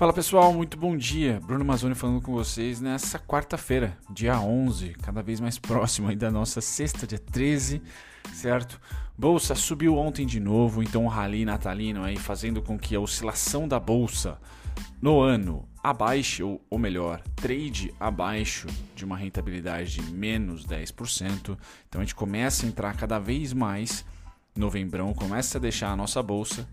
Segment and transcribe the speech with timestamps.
[0.00, 1.38] Fala pessoal, muito bom dia.
[1.44, 6.30] Bruno Mazzoni falando com vocês nessa quarta-feira, dia 11, cada vez mais próximo aí da
[6.30, 7.82] nossa sexta, dia 13,
[8.32, 8.80] certo?
[9.14, 13.68] Bolsa subiu ontem de novo, então o rally natalino aí fazendo com que a oscilação
[13.68, 14.38] da bolsa
[15.02, 21.58] no ano abaixo, ou melhor, trade abaixo de uma rentabilidade de menos 10%.
[21.90, 24.02] Então a gente começa a entrar cada vez mais,
[24.56, 26.66] novembrão, começa a deixar a nossa bolsa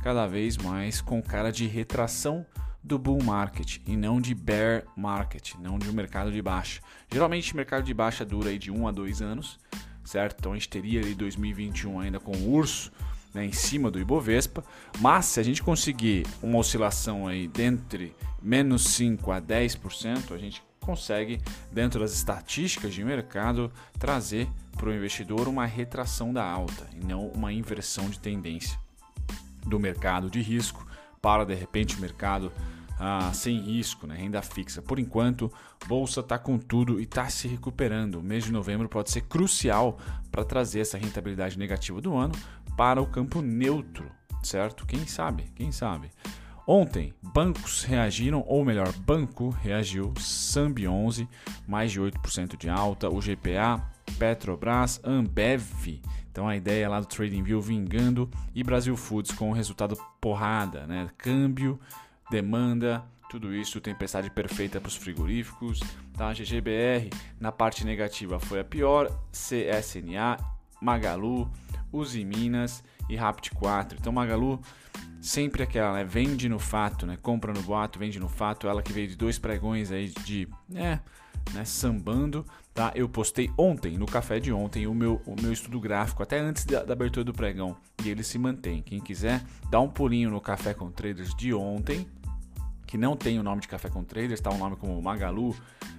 [0.00, 2.46] cada vez mais com cara de retração
[2.82, 6.80] do bull market e não de bear market, não de um mercado de baixa.
[7.12, 9.58] Geralmente, mercado de baixa dura aí de 1 a 2 anos,
[10.04, 10.36] certo?
[10.38, 12.92] Então a gente teria ali 2021 ainda com o urso
[13.34, 14.64] né, em cima do Ibovespa,
[15.00, 20.62] mas se a gente conseguir uma oscilação aí dentre menos 5 a 10%, a gente
[20.80, 21.38] consegue,
[21.70, 27.26] dentro das estatísticas de mercado, trazer para o investidor uma retração da alta e não
[27.28, 28.78] uma inversão de tendência
[29.66, 30.87] do mercado de risco
[31.20, 32.52] para de repente o mercado
[32.98, 34.16] ah, sem risco, né?
[34.16, 34.82] renda fixa.
[34.82, 35.52] Por enquanto,
[35.86, 38.16] bolsa está com tudo e está se recuperando.
[38.16, 39.98] O mês de novembro pode ser crucial
[40.30, 42.34] para trazer essa rentabilidade negativa do ano
[42.76, 44.10] para o campo neutro,
[44.42, 44.86] certo?
[44.86, 45.44] Quem sabe?
[45.54, 46.10] Quem sabe?
[46.66, 51.26] Ontem, bancos reagiram, ou melhor, banco reagiu, Sambi 11,
[51.66, 53.82] mais de 8% de alta, o GPA,
[54.18, 56.02] Petrobras, Ambev,
[56.38, 61.10] então a ideia lá do TradingView vingando e Brasil Foods com o resultado porrada, né?
[61.18, 61.80] Câmbio
[62.30, 65.80] demanda, tudo isso, tempestade perfeita para os frigoríficos.
[66.16, 66.32] Tá?
[66.32, 70.36] GGBR na parte negativa foi a pior, CSNA,
[70.80, 71.50] Magalu,
[71.92, 73.98] Uzi Minas e Rapt 4.
[73.98, 74.60] Então Magalu
[75.20, 76.04] sempre aquela, né?
[76.04, 77.18] vende no fato, né?
[77.20, 78.68] compra no boato, vende no fato.
[78.68, 81.00] Ela que veio de dois pregões aí de, é,
[81.52, 82.46] né, sambando,
[82.78, 82.92] tá?
[82.94, 86.64] Eu postei ontem, no café de ontem, o meu, o meu estudo gráfico, até antes
[86.64, 88.82] da, da abertura do pregão, e ele se mantém.
[88.82, 92.06] Quem quiser, dá um pulinho no café com traders de ontem,
[92.86, 95.54] que não tem o nome de Café com Traders, está um nome como Magalu,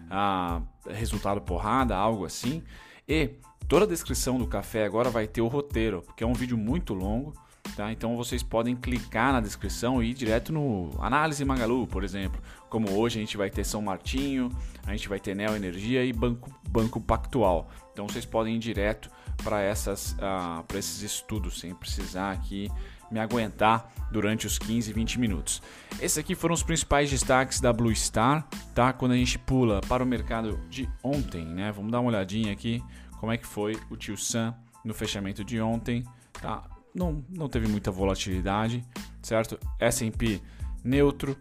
[0.09, 2.63] ah, resultado porrada, algo assim.
[3.07, 3.35] E
[3.67, 6.95] toda a descrição do café agora vai ter o roteiro, porque é um vídeo muito
[6.95, 7.33] longo,
[7.75, 7.91] tá?
[7.91, 12.41] Então vocês podem clicar na descrição e ir direto no Análise Magalu, por exemplo.
[12.69, 14.49] Como hoje a gente vai ter São Martinho,
[14.85, 17.69] a gente vai ter Neo Energia e Banco, Banco Pactual.
[17.91, 19.09] Então vocês podem ir direto
[19.43, 22.69] para essas ah, para esses estudos sem precisar aqui
[23.11, 25.61] me aguentar durante os 15, 20 minutos.
[25.99, 28.93] Esses aqui foram os principais destaques da Blue Star, tá?
[28.93, 31.71] Quando a gente pula para o mercado de ontem, né?
[31.71, 32.83] Vamos dar uma olhadinha aqui
[33.19, 36.05] como é que foi o Tio Sam no fechamento de ontem,
[36.41, 36.63] tá?
[36.93, 38.83] Não, não teve muita volatilidade,
[39.21, 39.59] certo?
[39.79, 40.41] S&P
[40.83, 41.37] neutro,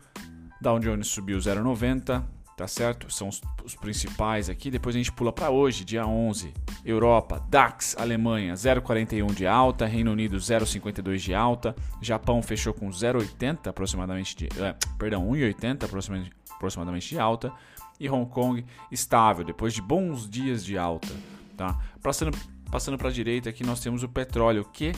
[0.61, 2.25] Dow Jones subiu 0,90,
[2.57, 3.11] tá certo?
[3.11, 4.71] São os, os, principais aqui.
[4.71, 6.53] Depois a gente pula para hoje, dia 11.
[6.85, 13.69] Europa, DAX, Alemanha 0,41 de alta, Reino Unido 0,52 de alta, Japão fechou com 0,80
[13.69, 17.53] aproximadamente de, é, perdão, 1,80 aproximadamente, aproximadamente de alta
[18.01, 21.09] e Hong Kong estável depois de bons dias de alta,
[21.57, 21.79] tá?
[22.03, 22.37] Passando
[22.71, 24.93] passando para a direita aqui nós temos o petróleo que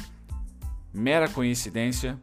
[0.93, 2.19] mera coincidência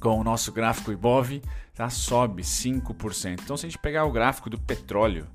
[0.00, 1.42] com o nosso gráfico IBOV,
[1.74, 1.90] tá?
[1.90, 3.40] sobe 5%.
[3.42, 5.26] Então, se a gente pegar o gráfico do petróleo,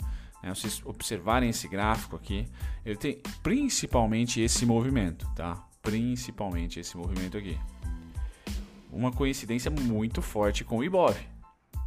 [0.42, 2.48] né, vocês observarem esse gráfico aqui,
[2.86, 5.64] ele tem principalmente esse movimento, tá?
[5.82, 7.58] Principalmente esse movimento aqui.
[8.92, 11.16] Uma coincidência muito forte com o IBOV.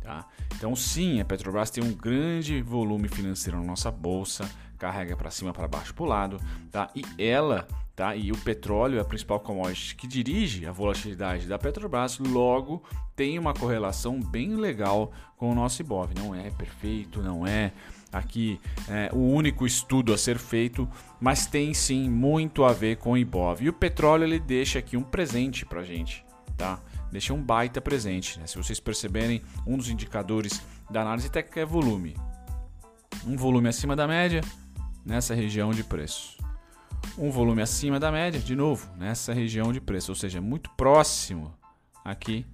[0.02, 0.26] Tá?
[0.56, 5.52] Então, sim, a Petrobras tem um grande volume financeiro na nossa bolsa, carrega para cima,
[5.52, 6.40] para baixo, para o lado,
[6.70, 6.88] tá?
[6.94, 8.14] e ela Tá?
[8.14, 12.80] E o petróleo é a principal commodity que dirige a volatilidade da Petrobras, logo
[13.16, 16.12] tem uma correlação bem legal com o nosso Ibov.
[16.16, 17.72] Não é perfeito, não é
[18.12, 20.88] aqui é, o único estudo a ser feito,
[21.18, 23.64] mas tem sim muito a ver com o Ibov.
[23.64, 26.24] E o petróleo ele deixa aqui um presente para gente,
[26.56, 26.78] tá?
[27.10, 28.38] Deixa um baita presente.
[28.38, 28.46] Né?
[28.46, 32.16] Se vocês perceberem, um dos indicadores da análise técnica é volume.
[33.26, 34.40] Um volume acima da média
[35.04, 36.37] nessa região de preço
[37.18, 41.52] um volume acima da média, de novo, nessa região de preço, ou seja, muito próximo
[42.04, 42.46] aqui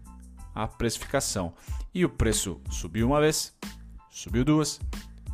[0.55, 1.53] a precificação.
[1.93, 3.55] E o preço subiu uma vez,
[4.11, 4.81] subiu duas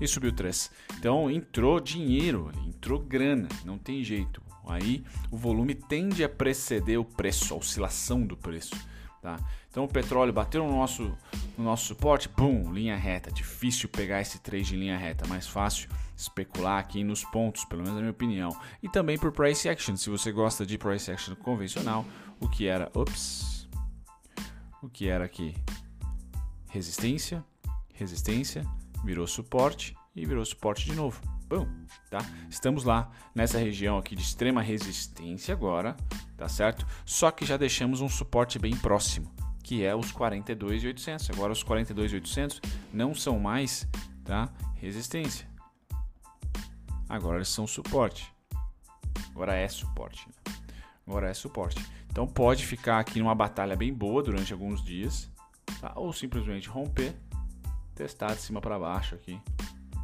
[0.00, 0.70] e subiu três.
[0.98, 4.42] Então entrou dinheiro, entrou grana, não tem jeito.
[4.66, 8.74] Aí o volume tende a preceder o preço, a oscilação do preço.
[9.22, 9.38] Tá?
[9.70, 11.16] Então o petróleo bateu no nosso,
[11.56, 13.30] no nosso suporte, pum, linha reta.
[13.30, 15.88] Difícil pegar esse trade de linha reta, mais fácil
[16.20, 18.56] especular aqui nos pontos, pelo menos na minha opinião.
[18.82, 22.04] E também por price action, se você gosta de price action convencional,
[22.38, 23.68] o que era, ops,
[24.82, 25.54] o que era aqui
[26.68, 27.44] resistência,
[27.92, 28.64] resistência,
[29.04, 31.20] virou suporte e virou suporte de novo.
[31.48, 31.66] Bom,
[32.08, 32.20] tá?
[32.48, 35.96] Estamos lá nessa região aqui de extrema resistência agora,
[36.36, 36.86] tá certo?
[37.04, 39.30] Só que já deixamos um suporte bem próximo
[39.62, 41.32] que é os 42.800.
[41.32, 42.60] Agora os 42.800
[42.92, 43.86] não são mais,
[44.24, 44.48] tá?
[44.74, 45.49] Resistência.
[47.10, 48.32] Agora eles são suporte.
[49.32, 50.28] Agora é suporte.
[50.28, 50.54] Né?
[51.04, 51.84] Agora é suporte.
[52.08, 55.28] Então pode ficar aqui numa batalha bem boa durante alguns dias,
[55.80, 55.92] tá?
[55.96, 57.12] ou simplesmente romper,
[57.96, 59.40] testar de cima para baixo aqui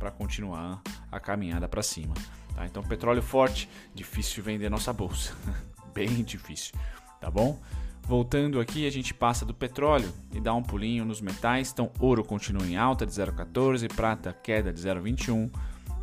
[0.00, 2.14] para continuar a caminhada para cima.
[2.56, 2.67] Tá?
[2.67, 5.32] Então petróleo forte, difícil vender nossa bolsa,
[5.94, 6.75] bem difícil,
[7.20, 7.61] tá bom?
[8.02, 11.73] Voltando aqui, a gente passa do petróleo e dá um pulinho nos metais.
[11.73, 15.50] Então, ouro continua em alta de 0,14, prata queda de 0,21.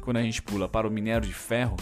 [0.03, 1.77] Quando a gente pula para o minério de ferro,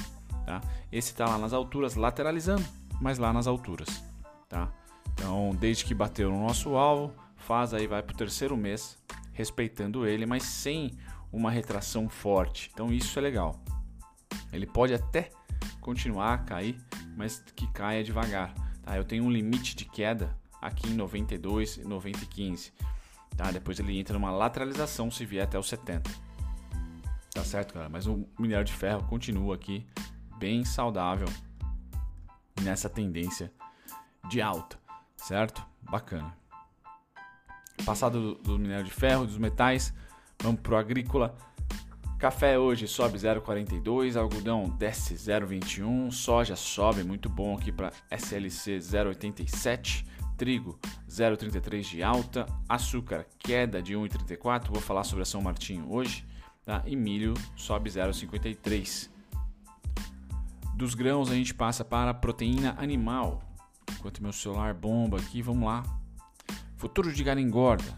[0.46, 0.62] tá?
[0.92, 2.64] esse está lá nas alturas, lateralizando,
[3.02, 4.04] mas lá nas alturas.
[4.48, 4.72] Tá?
[5.14, 8.98] Então, desde que bateu no nosso alvo, faz aí vai para o terceiro mês,
[9.34, 10.92] respeitando ele, mas sem
[11.32, 12.70] uma retração forte.
[12.72, 13.60] Então, isso é legal.
[14.54, 15.32] Ele pode até
[15.80, 16.78] continuar a cair,
[17.18, 18.54] mas que caia devagar.
[18.84, 18.98] Tá?
[18.98, 22.74] Eu tenho um limite de queda aqui em 92 e 90 e 15.
[23.36, 23.50] Tá?
[23.52, 26.12] Depois ele entra numa lateralização se vier até os 70.
[27.34, 27.90] Tá certo, galera?
[27.90, 29.86] Mas o minério de ferro continua aqui
[30.38, 31.28] bem saudável
[32.62, 33.52] nessa tendência
[34.28, 34.78] de alta,
[35.16, 35.66] certo?
[35.82, 36.36] Bacana.
[37.86, 39.94] Passado do, do minério de ferro, dos metais,
[40.42, 41.36] vamos para o agrícola.
[42.20, 50.06] Café hoje sobe 0,42, algodão desce 0,21, soja sobe, muito bom aqui para SLC 0,87,
[50.38, 50.80] trigo
[51.10, 56.24] 0,33 de alta, açúcar queda de 1,34, vou falar sobre a São Martinho hoje,
[56.66, 56.84] tá?
[56.86, 59.10] e milho sobe 0,53.
[60.76, 63.42] Dos grãos a gente passa para proteína animal,
[63.92, 65.84] enquanto meu celular bomba aqui, vamos lá.
[66.78, 67.96] Futuro de gado engorda,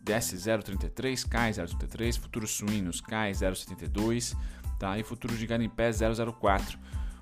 [0.00, 4.36] desce 0,33, cai 0,33, futuros suínos cai 0,72,
[4.78, 4.98] tá?
[4.98, 6.78] E futuro de gado em pé 0,04.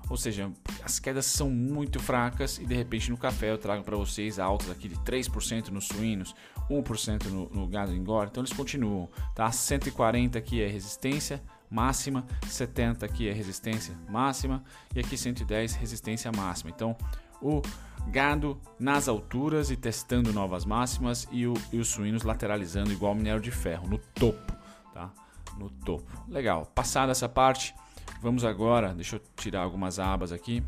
[0.09, 0.51] Ou seja,
[0.83, 4.69] as quedas são muito fracas e de repente no café eu trago para vocês altas
[4.69, 6.33] aqui de 3% nos suínos,
[6.69, 8.31] 1% no, no gado engorda.
[8.31, 9.51] Então eles continuam, tá?
[9.51, 14.63] 140 aqui é resistência máxima, 70 aqui é resistência máxima
[14.95, 16.69] e aqui 110 resistência máxima.
[16.69, 16.95] Então
[17.41, 17.61] o
[18.07, 23.41] gado nas alturas e testando novas máximas e, o, e os suínos lateralizando igual minério
[23.41, 24.53] de ferro no topo,
[24.93, 25.11] tá?
[25.57, 26.23] No topo.
[26.27, 26.65] Legal.
[26.67, 27.75] Passada essa parte,
[28.21, 30.63] vamos agora, deixa eu tirar algumas abas aqui.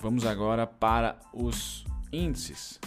[0.00, 2.80] Vamos agora para os índices.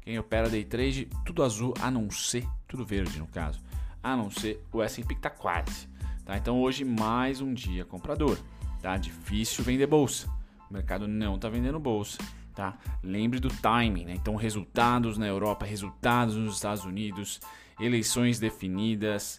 [0.00, 3.60] Quem opera day trade, tudo azul a não ser, tudo verde no caso,
[4.02, 5.88] a não ser o S&P que está quase.
[6.24, 6.36] Tá?
[6.36, 8.38] Então hoje mais um dia comprador.
[8.80, 10.28] Tá difícil vender bolsa.
[10.68, 12.18] O mercado não está vendendo bolsa.
[12.54, 12.76] Tá?
[13.02, 14.14] Lembre do timing, né?
[14.14, 17.40] então resultados na Europa, resultados nos Estados Unidos,
[17.80, 19.38] eleições definidas.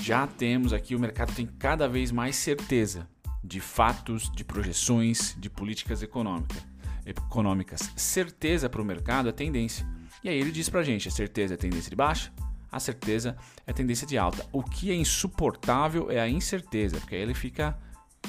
[0.00, 3.08] Já temos aqui, o mercado tem cada vez mais certeza
[3.42, 6.66] de fatos, de projeções, de políticas econômicas.
[7.04, 7.90] econômicas.
[7.96, 9.86] Certeza para o mercado é tendência.
[10.22, 12.32] E aí ele diz para a gente, a certeza é tendência de baixa,
[12.70, 13.36] a certeza
[13.66, 14.46] é tendência de alta.
[14.52, 17.78] O que é insuportável é a incerteza, porque aí ele fica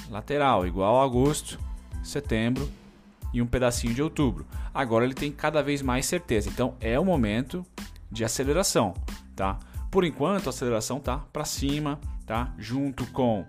[0.10, 1.60] lateral, igual a agosto,
[2.04, 2.70] setembro
[3.34, 4.46] e um pedacinho de outubro.
[4.74, 6.50] Agora ele tem cada vez mais certeza.
[6.50, 7.66] Então é o momento
[8.12, 8.94] de aceleração,
[9.36, 9.60] tá?
[9.92, 12.54] Por enquanto a aceleração tá para cima, tá?
[12.58, 13.46] Junto com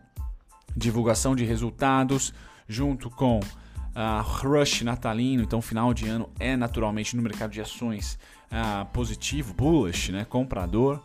[0.74, 2.32] divulgação de resultados,
[2.66, 8.18] junto com uh, rush natalino, então final de ano é naturalmente no mercado de ações
[8.50, 10.24] uh, positivo, bullish, né?
[10.24, 11.02] Comprador.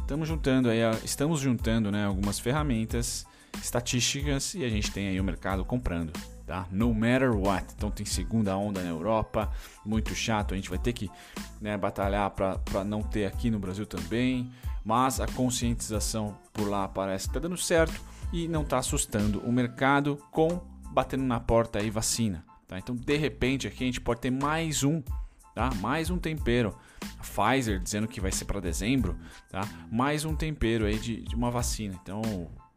[0.00, 2.06] Estamos juntando aí, estamos juntando, né?
[2.06, 3.26] Algumas ferramentas
[3.60, 6.12] estatísticas e a gente tem aí o mercado comprando
[6.48, 6.66] tá?
[6.72, 7.66] No matter what.
[7.76, 9.52] Então tem segunda onda na Europa,
[9.84, 10.54] muito chato.
[10.54, 11.10] A gente vai ter que
[11.60, 14.50] né, batalhar para não ter aqui no Brasil também.
[14.82, 18.00] Mas a conscientização por lá parece que está dando certo
[18.32, 22.42] e não está assustando o mercado com batendo na porta aí vacina.
[22.66, 22.78] Tá?
[22.78, 25.02] Então de repente aqui a gente pode ter mais um,
[25.54, 25.70] tá?
[25.80, 26.74] Mais um tempero.
[27.18, 29.18] A Pfizer dizendo que vai ser para dezembro,
[29.50, 29.68] tá?
[29.92, 31.98] Mais um tempero aí de, de uma vacina.
[32.02, 32.22] Então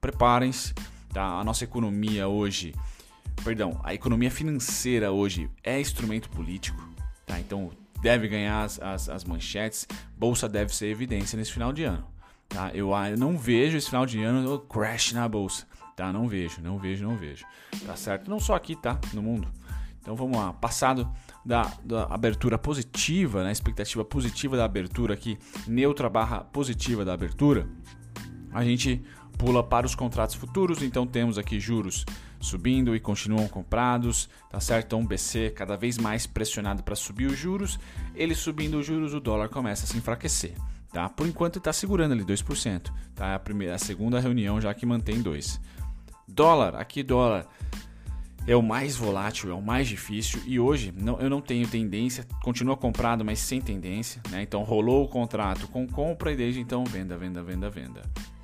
[0.01, 0.73] preparem-se.
[1.13, 1.39] Tá?
[1.39, 2.73] A nossa economia hoje
[3.43, 6.81] perdão, a economia financeira hoje é instrumento político,
[7.25, 7.39] tá?
[7.39, 7.71] Então
[8.01, 12.05] deve ganhar as, as, as manchetes, bolsa deve ser evidência nesse final de ano,
[12.47, 12.71] tá?
[12.73, 16.11] Eu, eu não vejo esse final de ano crash na bolsa, tá?
[16.11, 17.45] Não vejo, não vejo, não vejo,
[17.85, 18.29] tá certo?
[18.29, 18.99] Não só aqui, tá?
[19.13, 19.47] No mundo.
[20.01, 21.11] Então vamos lá, passado
[21.45, 23.51] da, da abertura positiva, né?
[23.51, 27.69] expectativa positiva da abertura aqui, neutra barra positiva da abertura,
[28.51, 29.03] a gente
[29.37, 32.03] pula para os contratos futuros, então temos aqui juros
[32.41, 34.87] subindo e continuam comprados, tá certo?
[34.87, 37.79] Então o BC cada vez mais pressionado para subir os juros,
[38.15, 40.55] ele subindo os juros, o dólar começa a se enfraquecer.
[40.91, 41.07] Tá?
[41.07, 43.29] Por enquanto está segurando ali 2%, tá?
[43.29, 45.61] É a primeira, a segunda reunião já que mantém 2.
[46.27, 47.47] Dólar, aqui dólar
[48.45, 52.25] é o mais volátil, é o mais difícil e hoje não, eu não tenho tendência,
[52.43, 54.41] continua comprado, mas sem tendência, né?
[54.41, 58.01] Então rolou o contrato com compra e desde então venda, venda, venda, venda.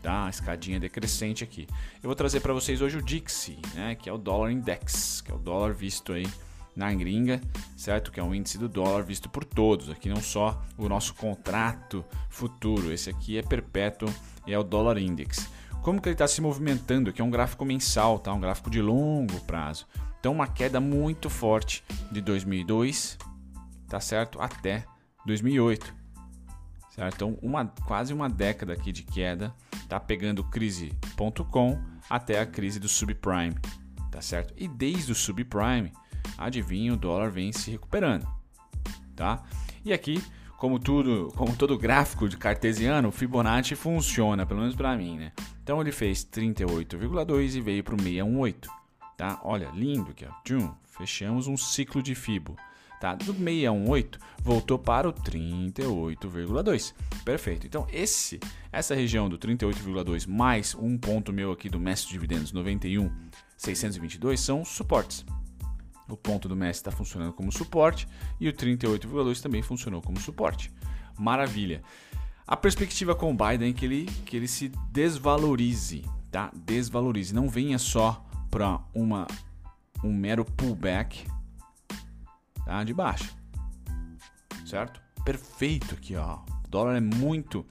[0.07, 0.27] Tá?
[0.27, 1.67] A escadinha decrescente aqui.
[2.01, 3.93] Eu vou trazer para vocês hoje o Dixie, né?
[3.93, 6.25] Que é o Dollar Index, que é o dólar visto aí
[6.73, 7.41] na gringa,
[7.75, 8.09] certo?
[8.09, 9.89] Que é um índice do dólar visto por todos.
[9.89, 14.07] Aqui não só o nosso contrato futuro, esse aqui é perpétuo
[14.45, 15.49] e é o Dollar Index
[15.81, 18.33] como que ele está se movimentando, aqui é um gráfico mensal, tá?
[18.33, 19.87] um gráfico de longo prazo.
[20.19, 23.17] Então uma queda muito forte de 2002,
[23.87, 24.85] tá certo, até
[25.25, 25.95] 2008,
[26.89, 27.15] certo?
[27.15, 29.55] Então uma quase uma década aqui de queda,
[29.87, 33.55] tá pegando crise.com até a crise do subprime,
[34.11, 34.53] tá certo?
[34.57, 35.91] E desde o subprime,
[36.37, 38.27] adivinha, o dólar vem se recuperando,
[39.15, 39.43] tá?
[39.83, 40.21] E aqui
[40.57, 45.31] como tudo, como todo gráfico de cartesiano, o Fibonacci funciona, pelo menos para mim, né?
[45.63, 48.69] Então ele fez 38,2 e veio para o 618,
[49.15, 49.39] tá?
[49.43, 50.31] Olha, lindo aqui, ó.
[50.43, 52.55] Tchum, fechamos um ciclo de Fibo.
[52.99, 53.13] Tá?
[53.13, 56.93] Do 618 voltou para o 38,2.
[57.23, 57.67] Perfeito.
[57.67, 58.39] Então esse
[58.71, 63.11] essa região do 38,2 mais um ponto meu aqui do mestre de dividendos 91
[63.55, 65.25] 622 são suportes.
[66.09, 68.07] O ponto do mestre está funcionando como suporte
[68.39, 70.71] e o 38,2 também funcionou como suporte.
[71.17, 71.83] Maravilha.
[72.47, 76.49] A perspectiva com o Biden é que ele, que ele se desvalorize, tá?
[76.55, 77.35] Desvalorize.
[77.35, 79.27] Não venha só para uma
[80.03, 81.25] um mero pullback
[82.67, 82.83] tá?
[82.83, 83.33] de baixo,
[84.65, 85.01] certo?
[85.23, 86.39] Perfeito aqui, ó.
[86.65, 87.65] O dólar é muito,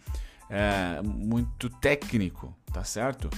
[0.48, 3.28] é, muito técnico, tá certo?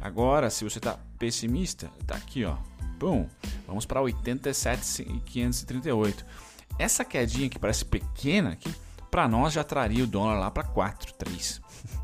[0.00, 2.58] Agora, se você tá pessimista, tá aqui, ó.
[2.98, 3.26] Pum,
[3.66, 6.26] vamos para 87,538.
[6.78, 8.72] Essa quedinha que parece pequena aqui,
[9.10, 11.62] para nós já traria o dólar lá para 4, 3.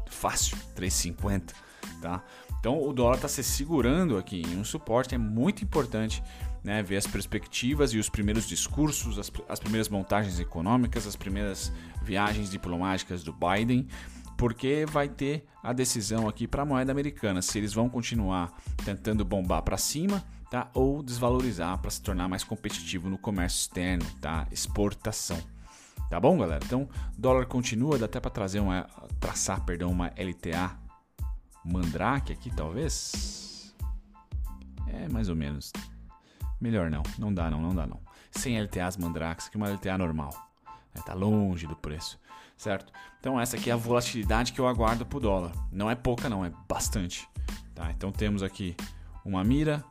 [0.09, 1.53] Fácil, 3,50,
[2.01, 2.25] tá?
[2.59, 6.23] Então o dólar está se segurando aqui em um suporte, é muito importante
[6.63, 11.73] né, ver as perspectivas e os primeiros discursos, as, as primeiras montagens econômicas, as primeiras
[12.03, 13.89] viagens diplomáticas do Biden,
[14.37, 18.53] porque vai ter a decisão aqui para a moeda americana, se eles vão continuar
[18.85, 24.05] tentando bombar para cima tá, ou desvalorizar para se tornar mais competitivo no comércio externo,
[24.21, 25.41] tá, exportação.
[26.11, 26.63] Tá bom, galera?
[26.63, 28.83] Então, dólar continua, dá até para trazer uma
[29.19, 30.77] traçar, perdão, uma LTA
[31.65, 33.75] Mandrake aqui, talvez.
[34.89, 35.73] É, mais ou menos.
[36.63, 38.01] Melhor não, não dá não, não dá não.
[38.31, 40.31] Sem LTAs Mandrakes, que uma LTA normal.
[40.95, 42.21] É, tá longe do preço,
[42.57, 42.93] certo?
[43.19, 45.51] Então essa aqui é a volatilidade que eu aguardo pro dólar.
[45.73, 47.29] Não é pouca não, é bastante.
[47.75, 47.91] Tá?
[47.91, 48.77] Então temos aqui
[49.25, 49.85] uma mira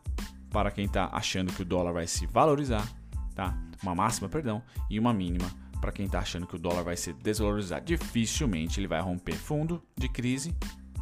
[0.50, 2.88] para quem está achando que o dólar vai se valorizar,
[3.36, 3.58] tá?
[3.84, 5.52] Uma máxima, perdão, e uma mínima
[5.82, 9.84] para quem está achando que o dólar vai se desvalorizar, dificilmente ele vai romper fundo
[9.98, 10.56] de crise,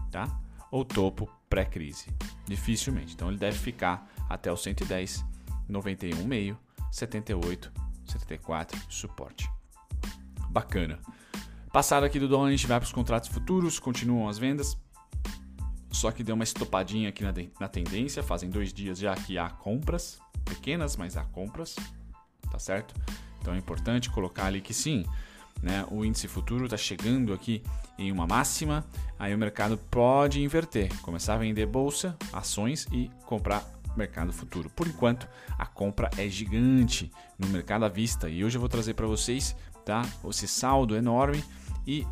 [0.10, 0.40] tá?
[0.72, 2.08] Ou topo pré-crise,
[2.48, 3.14] dificilmente.
[3.14, 5.26] Então ele deve ficar até o 110,
[5.70, 6.58] 91,5,
[6.92, 7.72] 78,
[8.06, 9.50] 74 suporte.
[10.50, 11.00] Bacana.
[11.72, 14.76] Passado aqui do dólar, a gente vai para os contratos futuros, continuam as vendas.
[15.92, 19.50] Só que deu uma estopadinha aqui na, na tendência, fazem dois dias já que há
[19.50, 21.76] compras, pequenas, mas há compras,
[22.50, 22.96] tá certo?
[23.40, 25.06] Então é importante colocar ali que sim,
[25.62, 27.62] né, o índice futuro está chegando aqui
[27.98, 28.86] em uma máxima,
[29.18, 34.70] aí o mercado pode inverter, começar a vender bolsa, ações e comprar mercado futuro.
[34.70, 35.28] Por enquanto,
[35.58, 38.30] a compra é gigante no mercado à vista.
[38.30, 39.56] E hoje eu vou trazer para vocês,
[39.86, 41.44] tá, esse saldo enorme.
[41.86, 42.06] E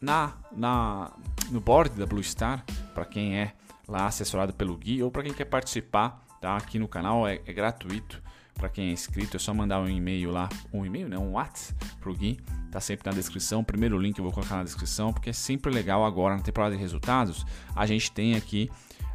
[0.00, 1.12] na, na
[1.50, 3.52] no board da Blue Star, para quem é
[3.86, 7.52] lá assessorado pelo Gui ou para quem quer participar, tá, aqui no canal é, é
[7.52, 8.22] gratuito.
[8.54, 11.74] Para quem é inscrito, é só mandar um e-mail lá, um e-mail, né, um WhatsApp
[12.00, 12.38] pro Gui,
[12.70, 13.64] tá sempre na descrição.
[13.64, 16.80] Primeiro link eu vou colocar na descrição, porque é sempre legal agora na temporada de
[16.80, 18.70] resultados, a gente tem aqui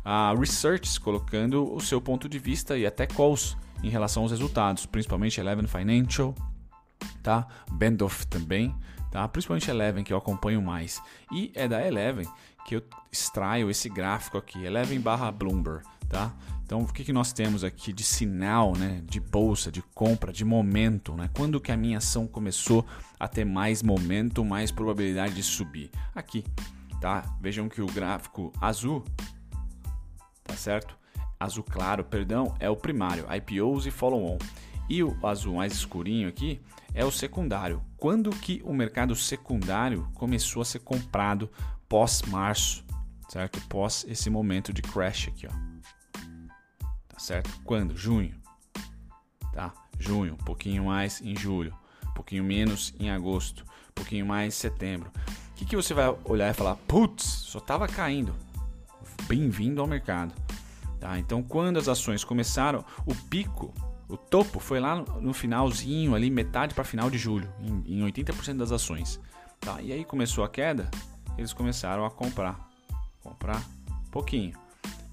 [0.10, 4.86] a research colocando o seu ponto de vista e até calls em relação aos resultados,
[4.86, 6.34] principalmente Eleven Financial,
[7.22, 7.46] tá?
[7.70, 8.74] Bendoff também,
[9.12, 9.28] tá?
[9.28, 11.04] Principalmente Eleven que eu acompanho mais.
[11.30, 12.26] E é da Eleven
[12.66, 16.34] que eu extraio esse gráfico aqui, Eleven barra Bloomberg, tá?
[16.64, 20.46] Então, o que, que nós temos aqui de sinal, né, de bolsa, de compra, de
[20.46, 21.30] momento, né?
[21.34, 22.86] Quando que a minha ação começou
[23.20, 25.92] a ter mais momento, mais probabilidade de subir?
[26.16, 26.46] Aqui,
[27.02, 27.26] tá?
[27.42, 29.04] Vejam que o gráfico azul,
[30.48, 30.98] tá certo?
[31.40, 34.38] Azul claro, perdão, é o primário, IPOs e follow-on.
[34.90, 36.62] E o azul mais escurinho aqui
[36.94, 37.84] é o secundário.
[37.98, 41.50] Quando que o mercado secundário começou a ser comprado
[41.88, 42.86] pós março,
[43.30, 43.62] certo?
[43.68, 45.78] Pós esse momento de crash aqui, ó
[47.18, 47.50] certo?
[47.64, 47.96] Quando?
[47.96, 48.36] Junho.
[49.54, 49.74] Tá?
[50.00, 51.74] Junho, um pouquinho mais em julho,
[52.08, 55.12] um pouquinho menos em agosto, um pouquinho mais em setembro.
[55.52, 56.76] O que, que você vai olhar e falar?
[56.88, 58.36] Putz, só estava caindo.
[59.28, 60.34] Bem-vindo ao mercado.
[61.00, 61.20] Tá?
[61.20, 63.74] Então, quando as ações começaram, o pico,
[64.08, 68.58] o topo foi lá no, finalzinho, ali metade para final de julho, em, em 80%
[68.58, 69.20] das ações.
[69.60, 69.82] Tá?
[69.82, 70.90] E aí começou a queda,
[71.38, 72.70] eles começaram a comprar,
[73.22, 73.62] comprar
[74.12, 74.54] pouquinho.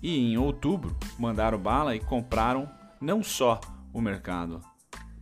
[0.00, 3.60] E em outubro mandaram bala e compraram não só
[3.92, 4.60] o mercado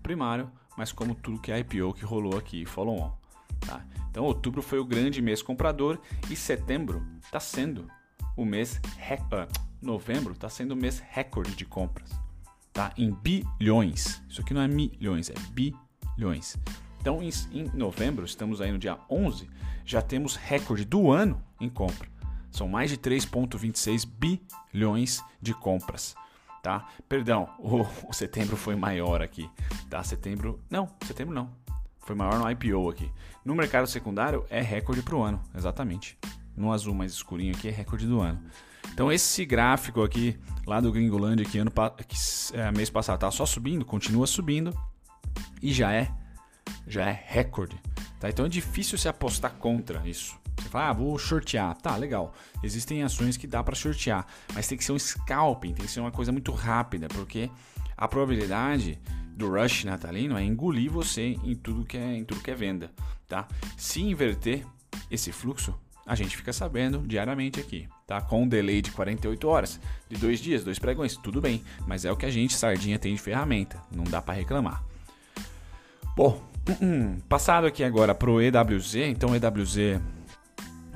[0.03, 3.13] primário, mas como tudo que é IPO que rolou aqui, follow on.
[3.67, 3.85] Tá?
[4.11, 7.89] Então outubro foi o grande mês comprador e setembro está sendo
[8.37, 12.11] o mês uh, novembro está sendo o mês recorde de compras,
[12.73, 12.93] tá?
[12.97, 14.23] Em bilhões.
[14.29, 16.57] Isso aqui não é milhões, é bilhões.
[17.01, 19.49] Então em, em novembro, estamos aí no dia 11,
[19.85, 22.09] já temos recorde do ano em compra.
[22.51, 26.15] São mais de 3,26 bilhões de compras.
[26.63, 26.87] Tá?
[27.09, 29.51] Perdão, o, o, setembro foi maior aqui.
[29.91, 30.03] Tá?
[30.05, 30.61] Setembro.
[30.71, 31.51] Não, setembro não.
[32.01, 33.11] Foi maior no IPO aqui.
[33.45, 36.19] No mercado secundário é recorde para o ano, exatamente.
[36.57, 38.41] No azul mais escurinho aqui é recorde do ano.
[38.93, 41.73] Então esse gráfico aqui lá do Gringolândia que ano
[42.07, 42.17] que,
[42.55, 44.77] é, mês passado tá só subindo, continua subindo
[45.63, 46.13] e já é
[46.87, 47.81] já é recorde.
[48.21, 48.29] Tá?
[48.29, 50.41] Então é difícil se apostar contra isso.
[50.57, 51.77] Você fala, ah, vou shortear.
[51.77, 52.35] Tá, legal.
[52.63, 56.01] Existem ações que dá para shortear, mas tem que ser um scalping, tem que ser
[56.01, 57.51] uma coisa muito rápida, porque
[57.97, 58.99] a probabilidade
[59.35, 62.93] do rush natalino é engolir você em tudo que é, em tudo que é venda,
[63.27, 63.49] tá?
[63.77, 64.65] Se inverter
[65.11, 65.75] esse fluxo,
[66.07, 68.21] a gente fica sabendo diariamente aqui, tá?
[68.21, 72.11] Com um delay de 48 horas, de dois dias, dois pregões, tudo bem, mas é
[72.11, 74.83] o que a gente, sardinha, tem de ferramenta, não dá para reclamar.
[76.17, 76.43] Bom,
[77.29, 80.01] passado aqui agora para o EWZ, então o EWZ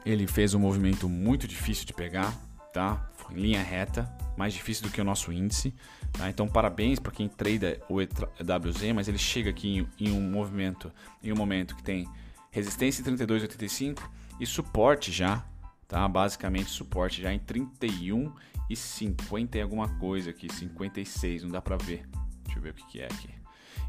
[0.04, 2.32] ele fez um movimento muito difícil de pegar,
[2.72, 3.10] tá?
[3.16, 5.74] Foi em linha reta, mais difícil do que o nosso índice.
[6.12, 6.30] Tá?
[6.30, 10.92] Então, parabéns para quem trade o EWZ, mas ele chega aqui em, em, um movimento,
[11.22, 12.06] em um momento que tem
[12.50, 13.98] resistência em 32,85
[14.38, 15.44] e suporte já,
[15.88, 16.06] tá?
[16.08, 18.32] Basicamente suporte já em 31
[18.68, 22.06] e 50 e alguma coisa aqui, 56, não dá para ver.
[22.44, 23.30] Deixa eu ver o que, que é aqui.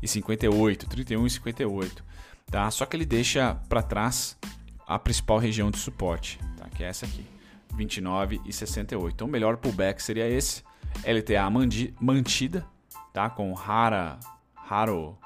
[0.01, 2.03] E 58, 31 e 58,
[2.45, 2.69] tá?
[2.69, 4.37] Só que ele deixa para trás
[4.87, 6.69] a principal região de suporte, tá?
[6.69, 7.25] que é essa aqui,
[7.75, 9.13] 29 e 68.
[9.13, 10.63] Então, o melhor pullback seria esse,
[11.03, 11.49] LTA
[11.99, 12.65] mantida,
[13.11, 13.29] tá?
[13.29, 14.19] com rara,
[14.55, 15.17] raro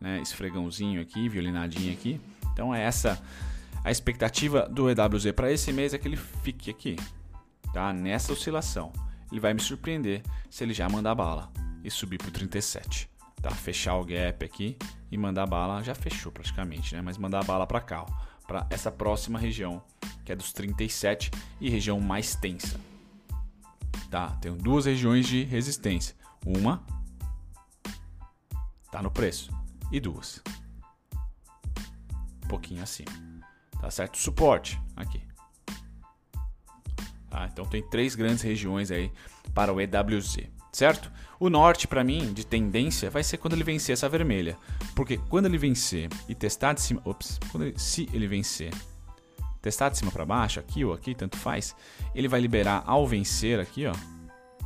[0.00, 0.20] né?
[0.20, 2.20] esfregãozinho aqui, violinadinho aqui.
[2.52, 3.22] Então, é essa
[3.86, 6.96] a expectativa do EWZ para esse mês é que ele fique aqui,
[7.72, 7.92] tá?
[7.92, 8.92] nessa oscilação.
[9.30, 11.52] Ele vai me surpreender se ele já mandar bala
[11.84, 13.08] e subir para o 37.
[13.40, 13.48] Tá?
[13.52, 14.76] Fechar o gap aqui
[15.08, 17.00] e mandar bala, já fechou praticamente, né?
[17.00, 18.04] mas mandar bala para cá.
[18.44, 19.80] Para essa próxima região,
[20.24, 22.80] que é dos 37 e região mais tensa.
[24.10, 26.16] Tá, tenho duas regiões de resistência.
[26.44, 26.84] Uma
[28.90, 29.52] tá no preço
[29.92, 30.42] e duas
[32.44, 33.25] um pouquinho acima.
[33.80, 34.18] Tá certo?
[34.18, 35.22] Suporte aqui.
[37.28, 39.12] Tá, então tem três grandes regiões aí
[39.52, 41.10] para o EWZ certo?
[41.40, 44.58] O norte, para mim, de tendência, vai ser quando ele vencer essa vermelha.
[44.94, 47.00] Porque quando ele vencer e testar de cima.
[47.04, 48.72] Ops, ele, se ele vencer,
[49.62, 51.74] testar de cima para baixo, aqui ou aqui, tanto faz,
[52.14, 53.94] ele vai liberar ao vencer aqui, ó.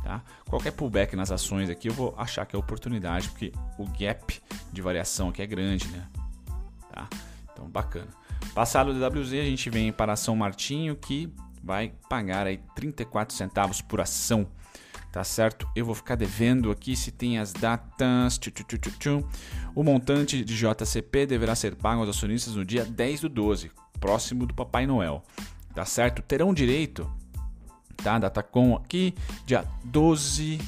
[0.03, 0.21] Tá?
[0.49, 4.41] Qualquer pullback nas ações aqui eu vou achar que é oportunidade, porque o gap
[4.73, 6.07] de variação aqui é grande, né?
[6.91, 7.07] Tá?
[7.53, 8.07] Então, bacana.
[8.53, 11.33] Passado do WZ, a gente vem para ação Martinho, que
[11.63, 14.47] vai pagar aí 34 centavos por ação
[15.11, 15.67] tá certo?
[15.75, 18.39] Eu vou ficar devendo aqui se tem as datas.
[19.75, 24.45] O montante de JCP deverá ser pago aos acionistas no dia 10 do 12, próximo
[24.45, 25.23] do Papai Noel,
[25.75, 26.21] tá certo?
[26.21, 27.11] Terão direito,
[27.97, 28.17] tá?
[28.17, 29.13] Data com aqui,
[29.45, 30.59] dia 12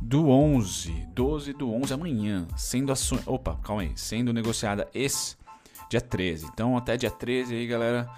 [0.00, 5.36] do 11, 12 do 11 amanhã, sendo ações, opa, calma aí, sendo negociada esse
[5.88, 6.46] dia 13.
[6.52, 8.08] Então até dia 13 aí, galera,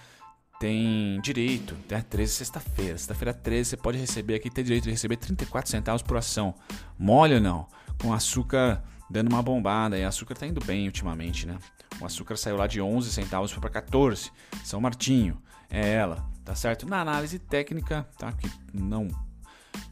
[0.59, 2.97] tem direito, até 13 sexta-feira.
[2.97, 6.55] Sexta-feira 13 você pode receber aqui, ter direito de receber 34 centavos por ação.
[6.99, 7.67] Mole ou não?
[8.01, 9.99] Com açúcar dando uma bombada.
[9.99, 11.59] E açúcar tá indo bem ultimamente, né?
[12.01, 14.31] O açúcar saiu lá de 11 centavos foi para 14.
[14.65, 16.87] São Martinho, é ela, tá certo?
[16.87, 18.33] Na análise técnica, tá?
[18.33, 19.09] Que não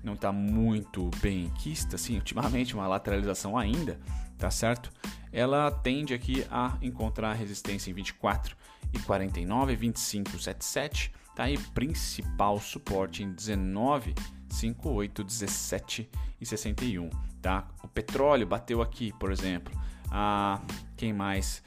[0.03, 3.99] não tá muito bem quista, assim, ultimamente, uma lateralização ainda,
[4.39, 4.93] tá certo?
[5.33, 8.57] Ela tende aqui a encontrar resistência em 24
[8.93, 14.15] e 49, 25, 77, tá aí principal suporte em 19,
[14.49, 16.09] 58, 17
[16.41, 17.11] e 61,
[17.43, 17.67] tá?
[17.83, 19.75] O petróleo bateu aqui, por exemplo.
[20.11, 20.61] Ah,
[20.97, 21.63] quem mais?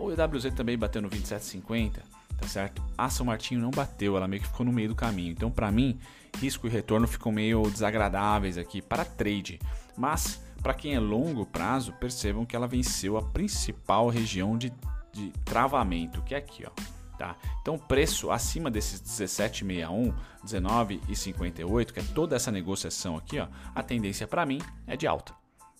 [0.00, 2.00] O, EWZ também bateu no 27,50,
[2.36, 2.82] tá certo?
[2.96, 5.32] A São Martinho não bateu, ela meio que ficou no meio do caminho.
[5.32, 5.98] Então, para mim,
[6.38, 9.58] risco e retorno ficam meio desagradáveis aqui para trade.
[9.96, 14.72] Mas para quem é longo prazo, percebam que ela venceu a principal região de
[15.16, 16.70] de travamento, que é aqui, ó,
[17.18, 17.34] Tá?
[17.62, 20.14] Então, preço acima desses 17,61,
[20.44, 25.32] 19,58, que é toda essa negociação aqui, ó, a tendência para mim é de alta,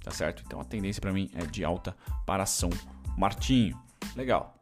[0.02, 0.42] tá certo?
[0.46, 2.70] Então, a tendência para mim é de alta para São
[3.18, 3.78] Martinho.
[4.16, 4.54] Legal.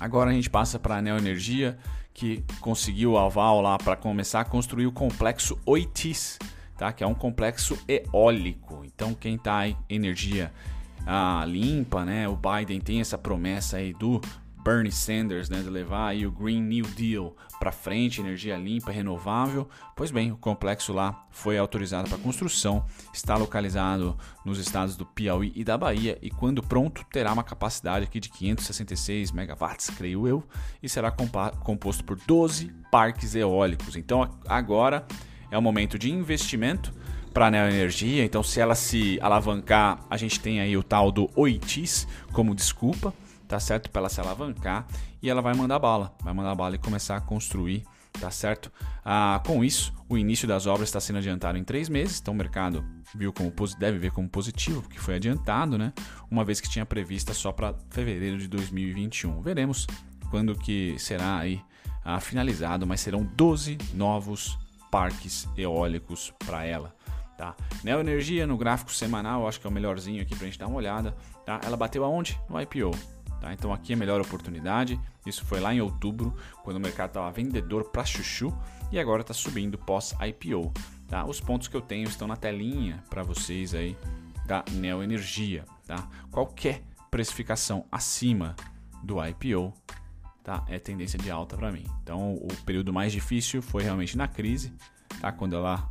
[0.00, 1.78] Agora a gente passa para a Neoenergia,
[2.14, 6.38] que conseguiu o aval lá para começar a construir o complexo Oitis,
[6.76, 6.92] tá?
[6.92, 8.84] que é um complexo eólico.
[8.84, 10.52] Então, quem está em energia
[11.06, 12.28] ah, limpa, né?
[12.28, 14.20] o Biden tem essa promessa aí do
[14.62, 19.68] Bernie Sanders, né, de levar aí o Green New Deal para frente, energia limpa, renovável.
[19.96, 25.52] Pois bem, o complexo lá foi autorizado para construção, está localizado nos estados do Piauí
[25.56, 30.44] e da Bahia e quando pronto terá uma capacidade aqui de 566 megawatts, creio eu,
[30.80, 33.96] e será composto por 12 parques eólicos.
[33.96, 35.04] Então agora
[35.52, 36.92] é o momento de investimento
[37.32, 41.30] para a Neoenergia, então se ela se alavancar, a gente tem aí o tal do
[41.36, 43.14] OITIS como desculpa
[43.52, 43.90] tá certo?
[43.90, 44.86] Para ela se alavancar
[45.22, 47.84] e ela vai mandar bala, vai mandar bala e começar a construir,
[48.18, 48.72] tá certo?
[49.04, 52.36] Ah, com isso, o início das obras está sendo adiantado em três meses, então o
[52.36, 52.82] mercado
[53.14, 55.92] viu como deve ver como positivo, porque foi adiantado, né?
[56.30, 59.42] Uma vez que tinha prevista só para fevereiro de 2021.
[59.42, 59.86] Veremos
[60.30, 61.60] quando que será aí
[62.02, 64.58] ah, finalizado, mas serão 12 novos
[64.92, 66.94] parques eólicos para ela.
[67.38, 67.56] Tá?
[67.82, 70.76] Neoenergia no gráfico semanal, acho que é o melhorzinho aqui para a gente dar uma
[70.76, 71.16] olhada.
[71.46, 71.58] Tá?
[71.64, 72.38] Ela bateu aonde?
[72.48, 72.90] No IPO.
[73.40, 73.54] Tá?
[73.54, 75.00] Então aqui é a melhor oportunidade.
[75.24, 78.56] Isso foi lá em outubro, quando o mercado estava vendedor para chuchu
[78.92, 80.70] e agora está subindo pós-IPO.
[81.08, 81.24] Tá?
[81.24, 83.96] Os pontos que eu tenho estão na telinha para vocês aí
[84.46, 85.64] da Neoenergia.
[85.86, 86.06] Tá?
[86.30, 88.54] Qualquer precificação acima
[89.02, 89.72] do IPO
[90.42, 90.64] tá?
[90.68, 91.86] é tendência de alta para mim.
[92.02, 94.72] Então o período mais difícil foi realmente na crise,
[95.20, 95.32] tá?
[95.32, 95.90] quando ela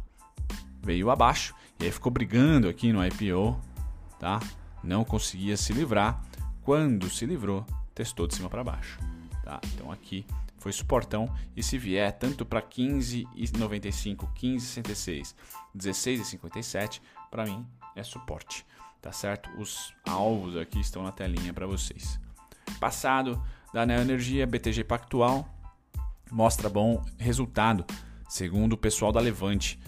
[0.82, 3.60] veio abaixo e aí ficou brigando aqui no IPO,
[4.20, 4.40] tá?
[4.84, 6.22] não conseguia se livrar
[6.62, 9.00] quando se livrou, testou de cima para baixo.
[9.44, 9.60] Tá?
[9.74, 10.26] Então aqui
[10.58, 15.34] foi suportão e se vier tanto para 15,95, 15,66,
[15.76, 18.66] 16,57, para mim é suporte,
[19.02, 19.50] tá certo?
[19.58, 22.20] Os alvos aqui estão na telinha para vocês.
[22.80, 23.42] Passado
[23.74, 25.48] da Neoenergia, BTG Pactual
[26.32, 27.86] mostra bom resultado,
[28.30, 29.80] segundo o pessoal da Levante.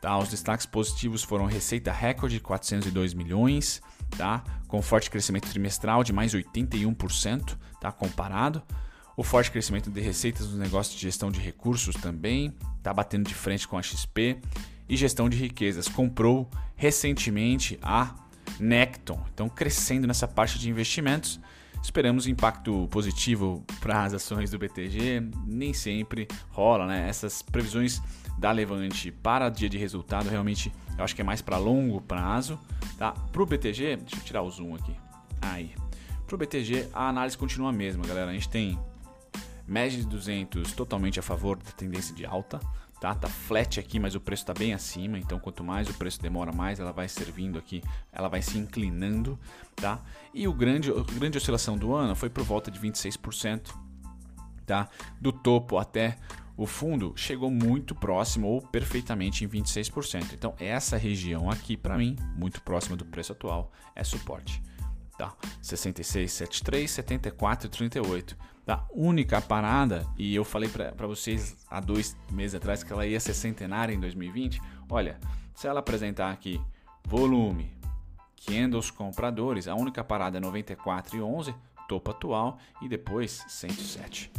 [0.00, 0.18] Tá?
[0.18, 3.80] Os destaques positivos foram receita recorde, 402 milhões,
[4.16, 4.42] tá?
[4.66, 7.92] com forte crescimento trimestral de mais 81%, tá?
[7.92, 8.62] comparado.
[9.16, 13.34] O forte crescimento de receitas nos negócios de gestão de recursos também está batendo de
[13.34, 14.38] frente com a XP.
[14.88, 15.88] E gestão de riquezas.
[15.88, 18.14] Comprou recentemente a
[18.58, 21.40] Necton, então crescendo nessa parte de investimentos.
[21.82, 25.20] Esperamos impacto positivo para as ações do BTG.
[25.44, 27.08] Nem sempre rola, né?
[27.08, 28.00] Essas previsões
[28.38, 32.58] da Levante para dia de resultado, realmente eu acho que é mais para longo prazo.
[32.96, 33.12] Tá?
[33.12, 34.94] Para o BTG, deixa eu tirar o zoom aqui.
[35.40, 35.74] Aí.
[36.26, 38.30] Para o BTG, a análise continua a mesma, galera.
[38.30, 38.78] A gente tem
[39.66, 42.60] média de 200 totalmente a favor da tendência de alta.
[43.02, 45.18] Tá, tá flat aqui, mas o preço está bem acima.
[45.18, 49.36] Então, quanto mais o preço demora, mais ela vai servindo aqui, ela vai se inclinando,
[49.74, 50.00] tá?
[50.32, 53.74] E o grande, a grande oscilação do ano foi por volta de 26%,
[54.64, 54.88] tá?
[55.20, 56.16] Do topo até
[56.56, 60.34] o fundo chegou muito próximo ou perfeitamente em 26%.
[60.34, 64.62] Então, essa região aqui, para mim, muito próxima do preço atual, é suporte.
[65.18, 65.34] Tá?
[65.60, 68.36] 66, 73, 74 e 38.
[68.64, 68.86] Tá?
[68.92, 73.34] Única parada, e eu falei para vocês há dois meses atrás que ela ia ser
[73.34, 74.60] centenária em 2020.
[74.88, 75.18] Olha,
[75.54, 76.60] se ela apresentar aqui
[77.04, 77.76] volume,
[78.46, 81.54] candles compradores, a única parada é 94 e 11,
[81.88, 84.30] topo atual, e depois 107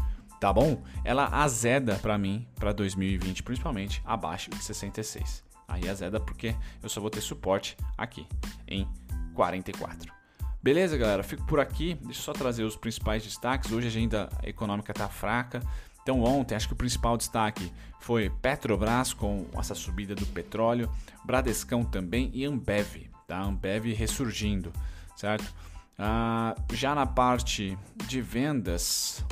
[0.43, 0.83] tá bom?
[1.05, 5.41] Ela azeda para mim para 2020, principalmente abaixo de 66.
[5.65, 8.27] Aí azeda porque eu só vou ter suporte aqui
[8.67, 8.85] em
[9.33, 10.22] 44.
[10.63, 11.23] Beleza, galera?
[11.23, 11.95] Fico por aqui.
[11.95, 13.69] Deixa eu só trazer os principais destaques.
[13.69, 15.61] Hoje a agenda econômica tá fraca.
[16.01, 20.89] Então ontem acho que o principal destaque foi Petrobras com essa subida do petróleo,
[21.25, 23.41] Bradescão também e Ambev, tá?
[23.41, 24.71] Ambev ressurgindo,
[25.15, 25.53] certo?
[25.97, 29.23] Ah, já na parte de vendas,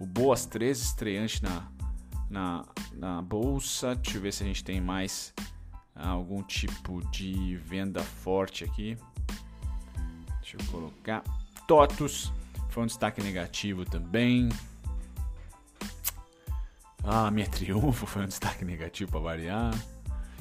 [0.00, 1.68] o Boas 13 estreante na,
[2.28, 3.94] na, na bolsa.
[3.94, 5.32] Deixa eu ver se a gente tem mais
[5.94, 8.96] algum tipo de venda forte aqui.
[10.48, 11.22] Deixa eu colocar.
[11.66, 12.32] TOTUS
[12.70, 14.48] foi um destaque negativo também.
[17.04, 19.74] Ah, minha Triunfo foi um destaque negativo para variar.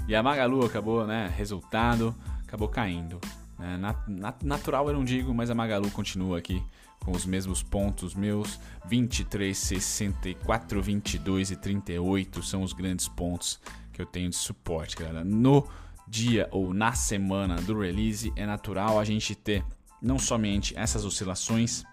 [0.07, 1.29] E a Magalu acabou, né?
[1.35, 2.15] Resultado,
[2.47, 3.19] acabou caindo.
[3.59, 3.75] Né?
[3.75, 6.63] Nat, nat, natural eu não digo, mas a Magalu continua aqui
[7.03, 8.57] com os mesmos pontos meus.
[8.85, 13.59] 23, 64, 22 e 38 são os grandes pontos
[13.91, 15.25] que eu tenho de suporte, galera.
[15.25, 15.67] No
[16.07, 19.65] dia ou na semana do release é natural a gente ter
[20.01, 21.83] não somente essas oscilações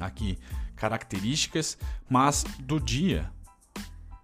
[0.00, 0.38] aqui
[0.76, 3.30] características, mas do dia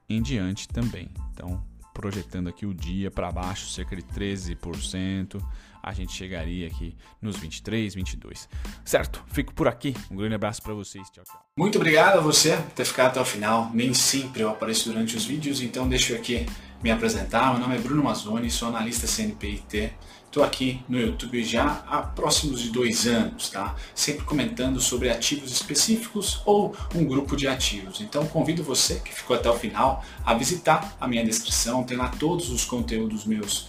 [0.08, 1.10] em diante também.
[1.32, 1.62] Então,
[1.92, 5.42] projetando aqui o dia para baixo, cerca de 13%,
[5.88, 8.46] a gente chegaria aqui nos 23, 22.
[8.84, 9.24] Certo?
[9.28, 9.94] Fico por aqui.
[10.10, 11.08] Um grande abraço para vocês.
[11.08, 11.42] Tchau, tchau.
[11.56, 13.70] Muito obrigado a você por ter ficado até o final.
[13.72, 16.44] Nem sempre eu apareço durante os vídeos, então deixo aqui
[16.82, 17.52] me apresentar.
[17.52, 19.94] Meu nome é Bruno Mazzoni, sou analista CNPIT.
[20.26, 23.74] Estou aqui no YouTube já há próximos de dois anos, tá?
[23.94, 28.02] Sempre comentando sobre ativos específicos ou um grupo de ativos.
[28.02, 32.08] Então convido você que ficou até o final a visitar a minha descrição, tem lá
[32.08, 33.68] todos os conteúdos meus